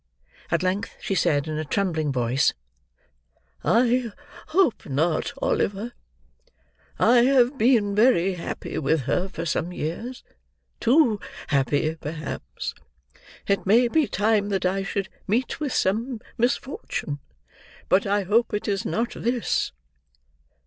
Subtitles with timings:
[0.49, 2.53] At length, she said, in a trembling voice:
[3.63, 4.11] "I
[4.47, 5.93] hope not, Oliver.
[6.97, 10.23] I have been very happy with her for some years:
[10.79, 11.19] too
[11.49, 12.73] happy, perhaps.
[13.45, 17.19] It may be time that I should meet with some misfortune;
[17.87, 19.71] but I hope it is not this."